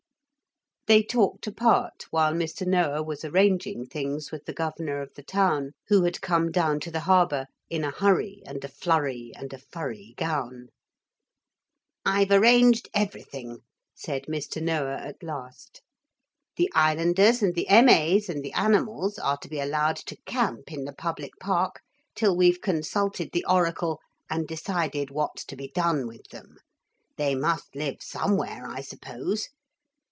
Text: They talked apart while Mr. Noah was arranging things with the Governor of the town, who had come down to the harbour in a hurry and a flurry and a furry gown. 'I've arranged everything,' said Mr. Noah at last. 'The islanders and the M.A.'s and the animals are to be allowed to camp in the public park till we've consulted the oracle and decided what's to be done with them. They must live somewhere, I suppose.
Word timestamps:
They 0.87 1.03
talked 1.03 1.47
apart 1.47 2.03
while 2.09 2.33
Mr. 2.33 2.67
Noah 2.67 3.01
was 3.01 3.23
arranging 3.23 3.85
things 3.85 4.29
with 4.29 4.43
the 4.43 4.51
Governor 4.51 4.99
of 4.99 5.13
the 5.13 5.23
town, 5.23 5.71
who 5.87 6.03
had 6.03 6.19
come 6.19 6.51
down 6.51 6.81
to 6.81 6.91
the 6.91 7.01
harbour 7.01 7.45
in 7.69 7.85
a 7.85 7.91
hurry 7.91 8.41
and 8.45 8.61
a 8.65 8.67
flurry 8.67 9.31
and 9.33 9.53
a 9.53 9.57
furry 9.57 10.15
gown. 10.17 10.67
'I've 12.03 12.31
arranged 12.31 12.89
everything,' 12.93 13.59
said 13.95 14.25
Mr. 14.25 14.61
Noah 14.61 14.97
at 14.97 15.23
last. 15.23 15.81
'The 16.57 16.69
islanders 16.75 17.41
and 17.41 17.55
the 17.55 17.69
M.A.'s 17.69 18.27
and 18.27 18.43
the 18.43 18.51
animals 18.51 19.17
are 19.17 19.37
to 19.37 19.47
be 19.47 19.61
allowed 19.61 19.95
to 19.95 20.17
camp 20.25 20.73
in 20.73 20.83
the 20.83 20.93
public 20.93 21.31
park 21.39 21.79
till 22.15 22.35
we've 22.35 22.59
consulted 22.59 23.29
the 23.31 23.45
oracle 23.47 24.01
and 24.29 24.45
decided 24.45 25.09
what's 25.09 25.45
to 25.45 25.55
be 25.55 25.69
done 25.73 26.05
with 26.05 26.27
them. 26.31 26.57
They 27.15 27.33
must 27.33 27.75
live 27.77 28.01
somewhere, 28.01 28.65
I 28.67 28.81
suppose. 28.81 29.47